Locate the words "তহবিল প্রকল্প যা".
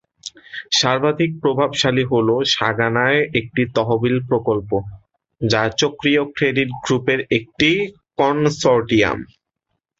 3.75-5.63